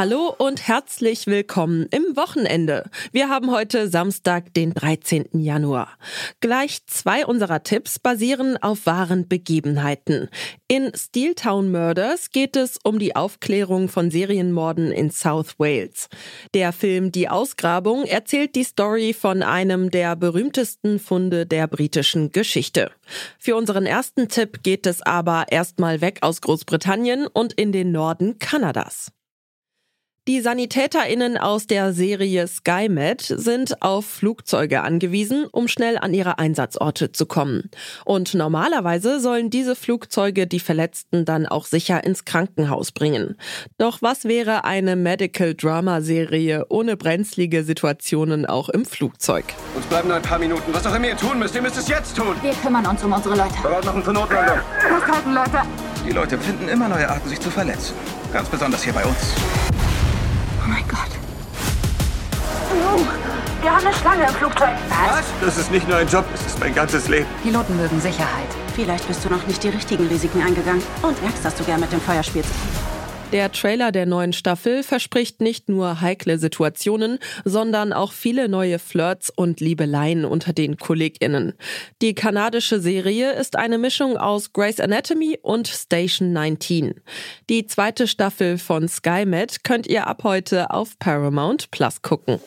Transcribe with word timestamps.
Hallo 0.00 0.34
und 0.38 0.66
herzlich 0.66 1.26
willkommen 1.26 1.86
im 1.90 2.16
Wochenende. 2.16 2.88
Wir 3.12 3.28
haben 3.28 3.50
heute 3.50 3.90
Samstag, 3.90 4.54
den 4.54 4.72
13. 4.72 5.28
Januar. 5.34 5.88
Gleich 6.40 6.86
zwei 6.86 7.26
unserer 7.26 7.62
Tipps 7.64 7.98
basieren 7.98 8.56
auf 8.56 8.86
wahren 8.86 9.28
Begebenheiten. 9.28 10.30
In 10.68 10.90
Steeltown 10.96 11.70
Murders 11.70 12.30
geht 12.30 12.56
es 12.56 12.78
um 12.82 12.98
die 12.98 13.14
Aufklärung 13.14 13.90
von 13.90 14.10
Serienmorden 14.10 14.90
in 14.90 15.10
South 15.10 15.58
Wales. 15.58 16.08
Der 16.54 16.72
Film 16.72 17.12
Die 17.12 17.28
Ausgrabung 17.28 18.06
erzählt 18.06 18.54
die 18.54 18.64
Story 18.64 19.12
von 19.12 19.42
einem 19.42 19.90
der 19.90 20.16
berühmtesten 20.16 20.98
Funde 20.98 21.44
der 21.44 21.66
britischen 21.66 22.32
Geschichte. 22.32 22.90
Für 23.38 23.54
unseren 23.54 23.84
ersten 23.84 24.28
Tipp 24.28 24.62
geht 24.62 24.86
es 24.86 25.02
aber 25.02 25.44
erstmal 25.50 26.00
weg 26.00 26.20
aus 26.22 26.40
Großbritannien 26.40 27.26
und 27.26 27.52
in 27.52 27.70
den 27.70 27.92
Norden 27.92 28.38
Kanadas. 28.38 29.12
Die 30.30 30.40
SanitäterInnen 30.40 31.36
aus 31.38 31.66
der 31.66 31.92
Serie 31.92 32.46
SkyMed 32.46 33.20
sind 33.20 33.82
auf 33.82 34.06
Flugzeuge 34.06 34.82
angewiesen, 34.82 35.46
um 35.50 35.66
schnell 35.66 35.98
an 35.98 36.14
ihre 36.14 36.38
Einsatzorte 36.38 37.10
zu 37.10 37.26
kommen. 37.26 37.68
Und 38.04 38.34
normalerweise 38.34 39.18
sollen 39.18 39.50
diese 39.50 39.74
Flugzeuge 39.74 40.46
die 40.46 40.60
Verletzten 40.60 41.24
dann 41.24 41.46
auch 41.46 41.66
sicher 41.66 42.04
ins 42.04 42.26
Krankenhaus 42.26 42.92
bringen. 42.92 43.38
Doch 43.76 44.02
was 44.02 44.24
wäre 44.24 44.64
eine 44.64 44.94
Medical 44.94 45.56
Drama 45.56 46.00
Serie 46.00 46.64
ohne 46.68 46.96
brenzlige 46.96 47.64
Situationen 47.64 48.46
auch 48.46 48.68
im 48.68 48.84
Flugzeug? 48.84 49.46
Uns 49.74 49.86
bleiben 49.86 50.06
nur 50.06 50.16
ein 50.18 50.22
paar 50.22 50.38
Minuten. 50.38 50.72
Was 50.72 50.86
auch 50.86 50.94
immer 50.94 51.08
ihr 51.08 51.16
tun 51.16 51.40
müsst, 51.40 51.56
ihr 51.56 51.62
müsst 51.62 51.76
es 51.76 51.88
jetzt 51.88 52.16
tun. 52.16 52.36
Wir 52.40 52.52
kümmern 52.52 52.86
uns 52.86 53.02
um 53.02 53.12
unsere 53.12 53.34
Leute. 53.34 53.54
Bereit 53.64 53.84
machen 53.84 54.04
für 54.04 54.12
Notlandung. 54.12 54.58
Festhalten, 54.78 55.34
Leute. 55.34 55.62
Die 56.06 56.12
Leute 56.12 56.38
finden 56.38 56.68
immer 56.68 56.88
neue 56.88 57.08
Arten, 57.08 57.28
sich 57.28 57.40
zu 57.40 57.50
verletzen. 57.50 57.94
Ganz 58.32 58.48
besonders 58.48 58.84
hier 58.84 58.92
bei 58.92 59.04
uns. 59.04 59.34
Oh 60.70 60.72
mein 60.72 60.86
Gott. 60.86 61.10
Wir 63.60 63.70
haben 63.70 63.84
eine 63.84 63.94
Schlange 63.94 64.22
im 64.22 64.34
Flugzeug. 64.34 64.70
Was? 64.88 65.24
Das 65.40 65.58
ist 65.58 65.70
nicht 65.72 65.88
nur 65.88 65.96
ein 65.96 66.06
Job, 66.06 66.24
es 66.32 66.46
ist 66.46 66.60
mein 66.60 66.72
ganzes 66.72 67.08
Leben. 67.08 67.26
Piloten 67.42 67.76
mögen 67.76 68.00
Sicherheit. 68.00 68.46
Vielleicht 68.76 69.06
bist 69.08 69.24
du 69.24 69.30
noch 69.30 69.44
nicht 69.48 69.62
die 69.64 69.70
richtigen 69.70 70.06
Risiken 70.06 70.40
eingegangen 70.42 70.82
und 71.02 71.20
merkst, 71.22 71.44
dass 71.44 71.56
du 71.56 71.64
gern 71.64 71.80
mit 71.80 71.90
dem 71.90 72.00
Feuer 72.00 72.22
spielst. 72.22 72.50
Der 73.32 73.52
Trailer 73.52 73.92
der 73.92 74.06
neuen 74.06 74.32
Staffel 74.32 74.82
verspricht 74.82 75.40
nicht 75.40 75.68
nur 75.68 76.00
heikle 76.00 76.36
Situationen, 76.36 77.20
sondern 77.44 77.92
auch 77.92 78.10
viele 78.10 78.48
neue 78.48 78.80
Flirts 78.80 79.30
und 79.30 79.60
Liebeleien 79.60 80.24
unter 80.24 80.52
den 80.52 80.78
KollegInnen. 80.78 81.52
Die 82.02 82.14
kanadische 82.16 82.80
Serie 82.80 83.32
ist 83.32 83.54
eine 83.54 83.78
Mischung 83.78 84.16
aus 84.16 84.52
Grey's 84.52 84.80
Anatomy 84.80 85.38
und 85.42 85.68
Station 85.68 86.32
19. 86.32 86.94
Die 87.48 87.66
zweite 87.66 88.08
Staffel 88.08 88.58
von 88.58 88.88
SkyMed 88.88 89.62
könnt 89.62 89.86
ihr 89.86 90.08
ab 90.08 90.24
heute 90.24 90.70
auf 90.70 90.98
Paramount 90.98 91.70
Plus 91.70 92.02
gucken. 92.02 92.40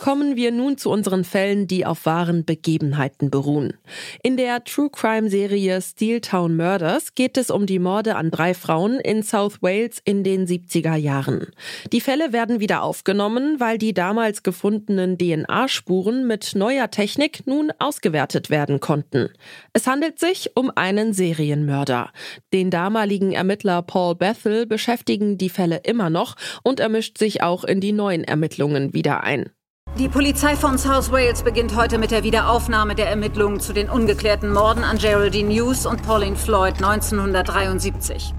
Kommen 0.00 0.34
wir 0.34 0.50
nun 0.50 0.78
zu 0.78 0.88
unseren 0.88 1.24
Fällen, 1.24 1.66
die 1.66 1.84
auf 1.84 2.06
wahren 2.06 2.46
Begebenheiten 2.46 3.30
beruhen. 3.30 3.74
In 4.22 4.38
der 4.38 4.64
True 4.64 4.88
Crime 4.90 5.28
Serie 5.28 5.82
Steeltown 5.82 6.56
Murders 6.56 7.14
geht 7.14 7.36
es 7.36 7.50
um 7.50 7.66
die 7.66 7.78
Morde 7.78 8.16
an 8.16 8.30
drei 8.30 8.54
Frauen 8.54 8.98
in 8.98 9.22
South 9.22 9.60
Wales 9.60 10.00
in 10.02 10.24
den 10.24 10.46
70er 10.46 10.96
Jahren. 10.96 11.48
Die 11.92 12.00
Fälle 12.00 12.32
werden 12.32 12.60
wieder 12.60 12.82
aufgenommen, 12.82 13.60
weil 13.60 13.76
die 13.76 13.92
damals 13.92 14.42
gefundenen 14.42 15.18
DNA-Spuren 15.18 16.26
mit 16.26 16.54
neuer 16.54 16.90
Technik 16.90 17.46
nun 17.46 17.70
ausgewertet 17.78 18.48
werden 18.48 18.80
konnten. 18.80 19.28
Es 19.74 19.86
handelt 19.86 20.18
sich 20.18 20.56
um 20.56 20.72
einen 20.74 21.12
Serienmörder. 21.12 22.10
Den 22.54 22.70
damaligen 22.70 23.32
Ermittler 23.32 23.82
Paul 23.82 24.14
Bethel 24.14 24.64
beschäftigen 24.64 25.36
die 25.36 25.50
Fälle 25.50 25.82
immer 25.84 26.08
noch 26.08 26.36
und 26.62 26.80
er 26.80 26.88
mischt 26.88 27.18
sich 27.18 27.42
auch 27.42 27.64
in 27.64 27.82
die 27.82 27.92
neuen 27.92 28.24
Ermittlungen 28.24 28.94
wieder 28.94 29.24
ein. 29.24 29.50
Die 29.98 30.08
Polizei 30.08 30.54
von 30.54 30.78
South 30.78 31.10
Wales 31.10 31.42
beginnt 31.42 31.74
heute 31.76 31.98
mit 31.98 32.12
der 32.12 32.22
Wiederaufnahme 32.22 32.94
der 32.94 33.10
Ermittlungen 33.10 33.58
zu 33.58 33.72
den 33.72 33.90
ungeklärten 33.90 34.52
Morden 34.52 34.84
an 34.84 34.98
Geraldine 34.98 35.52
Hughes 35.52 35.84
und 35.84 36.02
Pauline 36.02 36.36
Floyd 36.36 36.74
1973. 36.74 38.32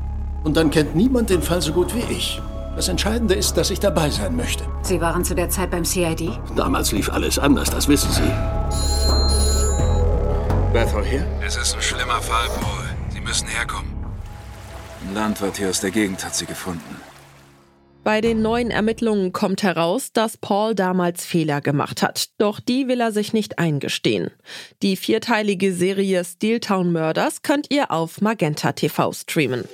Und 0.44 0.56
dann 0.56 0.72
kennt 0.72 0.95
niemand 0.95 1.29
den 1.29 1.41
Fall 1.41 1.61
so 1.61 1.73
gut 1.73 1.94
wie 1.94 2.11
ich. 2.11 2.41
Das 2.75 2.88
Entscheidende 2.88 3.35
ist, 3.35 3.57
dass 3.57 3.69
ich 3.69 3.79
dabei 3.79 4.09
sein 4.09 4.35
möchte. 4.35 4.63
Sie 4.81 5.01
waren 5.01 5.25
zu 5.25 5.35
der 5.35 5.50
Zeit 5.50 5.72
beim 5.72 5.84
CID? 5.84 6.31
Damals 6.56 6.94
lief 6.94 7.11
alles 7.11 7.38
anders, 7.38 7.69
das 7.69 7.88
wissen 7.90 8.11
Sie. 8.11 8.31
Bethel 10.72 11.03
hier? 11.03 11.28
Es 11.45 11.57
ist 11.57 11.75
ein 11.75 11.81
schlimmer 11.81 12.22
Fall, 12.22 12.47
Paul. 12.61 12.85
Sie 13.09 13.19
müssen 13.19 13.47
herkommen. 13.50 13.91
Ein 15.06 15.13
Landwirt 15.13 15.57
hier 15.57 15.69
aus 15.69 15.81
der 15.81 15.91
Gegend 15.91 16.23
hat 16.23 16.34
sie 16.34 16.45
gefunden. 16.45 16.95
Bei 18.03 18.19
den 18.19 18.41
neuen 18.41 18.72
Ermittlungen 18.72 19.31
kommt 19.31 19.62
heraus, 19.62 20.12
dass 20.12 20.35
Paul 20.35 20.73
damals 20.73 21.23
Fehler 21.23 21.62
gemacht 21.62 22.01
hat. 22.01 22.29
Doch 22.39 22.59
die 22.59 22.88
will 22.88 23.00
er 23.00 23.12
sich 23.12 23.31
nicht 23.31 23.59
eingestehen. 23.59 24.31
Die 24.81 24.95
vierteilige 24.95 25.72
Serie 25.72 26.23
Steeltown 26.25 26.91
Murders 26.91 27.44
könnt 27.44 27.67
ihr 27.69 27.91
auf 27.91 28.19
Magenta 28.19 28.72
TV 28.72 29.11
streamen. 29.11 29.66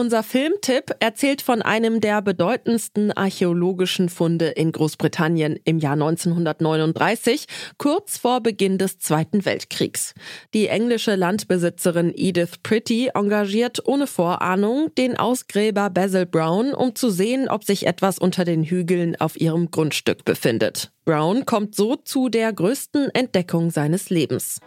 Unser 0.00 0.22
Filmtipp 0.22 0.96
erzählt 1.00 1.42
von 1.42 1.60
einem 1.60 2.00
der 2.00 2.22
bedeutendsten 2.22 3.12
archäologischen 3.12 4.08
Funde 4.08 4.46
in 4.46 4.72
Großbritannien 4.72 5.60
im 5.64 5.78
Jahr 5.78 5.92
1939, 5.92 7.44
kurz 7.76 8.16
vor 8.16 8.40
Beginn 8.40 8.78
des 8.78 8.98
Zweiten 8.98 9.44
Weltkriegs. 9.44 10.14
Die 10.54 10.68
englische 10.68 11.16
Landbesitzerin 11.16 12.14
Edith 12.16 12.62
Pretty 12.62 13.10
engagiert 13.12 13.86
ohne 13.86 14.06
Vorahnung 14.06 14.90
den 14.96 15.18
Ausgräber 15.18 15.90
Basil 15.90 16.24
Brown, 16.24 16.72
um 16.72 16.94
zu 16.94 17.10
sehen, 17.10 17.50
ob 17.50 17.64
sich 17.64 17.86
etwas 17.86 18.18
unter 18.18 18.46
den 18.46 18.64
Hügeln 18.64 19.20
auf 19.20 19.38
ihrem 19.38 19.70
Grundstück 19.70 20.24
befindet. 20.24 20.92
Brown 21.04 21.44
kommt 21.44 21.74
so 21.74 21.96
zu 21.96 22.30
der 22.30 22.54
größten 22.54 23.10
Entdeckung 23.14 23.70
seines 23.70 24.08
Lebens. 24.08 24.60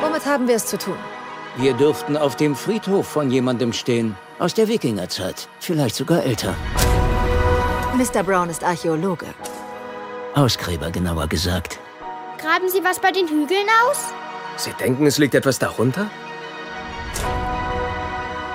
Womit 0.00 0.24
haben 0.24 0.48
wir 0.48 0.56
es 0.56 0.64
zu 0.64 0.78
tun? 0.78 0.96
Wir 1.56 1.72
dürften 1.72 2.16
auf 2.16 2.36
dem 2.36 2.54
Friedhof 2.54 3.06
von 3.06 3.30
jemandem 3.30 3.72
stehen. 3.72 4.14
Aus 4.38 4.52
der 4.52 4.68
Wikingerzeit. 4.68 5.48
Vielleicht 5.58 5.94
sogar 5.94 6.22
älter. 6.22 6.54
Mr. 7.96 8.22
Brown 8.22 8.50
ist 8.50 8.62
Archäologe. 8.62 9.26
Ausgräber, 10.34 10.90
genauer 10.90 11.28
gesagt. 11.28 11.78
Graben 12.38 12.68
Sie 12.68 12.84
was 12.84 13.00
bei 13.00 13.10
den 13.10 13.26
Hügeln 13.26 13.66
aus? 13.88 14.12
Sie 14.56 14.72
denken, 14.74 15.06
es 15.06 15.16
liegt 15.16 15.34
etwas 15.34 15.58
darunter? 15.58 16.10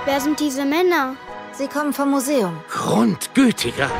Wer 0.04 0.20
sind 0.20 0.38
diese 0.38 0.64
Männer? 0.64 1.16
Sie 1.52 1.66
kommen 1.66 1.92
vom 1.92 2.10
Museum. 2.12 2.56
Grundgütiger. 2.70 3.90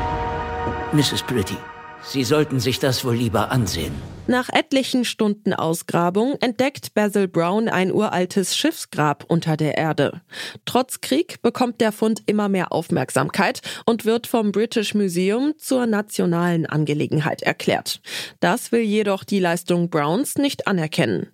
Mrs. 0.93 1.23
Pretty, 1.23 1.57
Sie 2.05 2.23
sollten 2.23 2.59
sich 2.59 2.79
das 2.79 3.05
wohl 3.05 3.15
lieber 3.15 3.51
ansehen. 3.51 3.93
Nach 4.27 4.47
etlichen 4.49 5.03
Stunden 5.03 5.53
Ausgrabung 5.53 6.35
entdeckt 6.39 6.93
Basil 6.93 7.27
Brown 7.27 7.67
ein 7.67 7.91
uraltes 7.91 8.55
Schiffsgrab 8.55 9.25
unter 9.27 9.57
der 9.57 9.77
Erde. 9.77 10.21
Trotz 10.65 11.01
Krieg 11.01 11.41
bekommt 11.41 11.81
der 11.81 11.91
Fund 11.91 12.23
immer 12.25 12.47
mehr 12.47 12.71
Aufmerksamkeit 12.71 13.61
und 13.85 14.05
wird 14.05 14.27
vom 14.27 14.53
British 14.53 14.93
Museum 14.93 15.53
zur 15.57 15.87
nationalen 15.87 16.65
Angelegenheit 16.65 17.41
erklärt. 17.41 17.99
Das 18.39 18.71
will 18.71 18.81
jedoch 18.81 19.25
die 19.25 19.39
Leistung 19.39 19.89
Browns 19.89 20.35
nicht 20.35 20.67
anerkennen. 20.67 21.27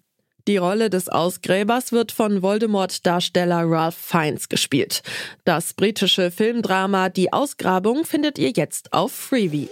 Die 0.47 0.57
Rolle 0.57 0.89
des 0.89 1.09
Ausgräbers 1.09 1.91
wird 1.91 2.11
von 2.11 2.41
Voldemort-Darsteller 2.41 3.65
Ralph 3.65 3.95
Fiennes 3.95 4.49
gespielt. 4.49 5.03
Das 5.45 5.75
britische 5.75 6.31
Filmdrama 6.31 7.09
Die 7.09 7.31
Ausgrabung 7.31 8.03
findet 8.03 8.39
ihr 8.39 8.49
jetzt 8.55 8.93
auf 8.93 9.11
Freebie. 9.11 9.69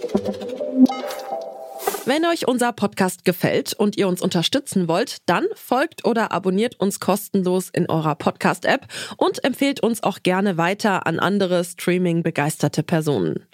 Wenn 2.08 2.24
euch 2.24 2.48
unser 2.48 2.72
Podcast 2.72 3.26
gefällt 3.26 3.74
und 3.74 3.98
ihr 3.98 4.08
uns 4.08 4.22
unterstützen 4.22 4.88
wollt, 4.88 5.18
dann 5.26 5.44
folgt 5.54 6.06
oder 6.06 6.32
abonniert 6.32 6.80
uns 6.80 7.00
kostenlos 7.00 7.68
in 7.68 7.90
eurer 7.90 8.14
Podcast-App 8.14 8.86
und 9.18 9.44
empfehlt 9.44 9.80
uns 9.80 10.02
auch 10.02 10.22
gerne 10.22 10.56
weiter 10.56 11.06
an 11.06 11.18
andere 11.18 11.62
Streaming-begeisterte 11.64 12.82
Personen. 12.82 13.46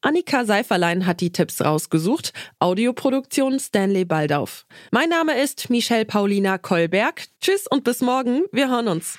Annika 0.00 0.44
Seiferlein 0.44 1.06
hat 1.06 1.20
die 1.20 1.30
Tipps 1.30 1.62
rausgesucht. 1.62 2.32
Audioproduktion 2.58 3.60
Stanley 3.60 4.04
Baldauf. 4.04 4.66
Mein 4.90 5.10
Name 5.10 5.40
ist 5.40 5.70
Michelle 5.70 6.04
Paulina 6.04 6.58
Kolberg. 6.58 7.26
Tschüss 7.40 7.66
und 7.68 7.84
bis 7.84 8.00
morgen. 8.00 8.42
Wir 8.50 8.70
hören 8.70 8.88
uns. 8.88 9.18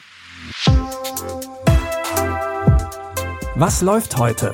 Was 3.55 3.81
läuft 3.81 4.17
heute? 4.17 4.53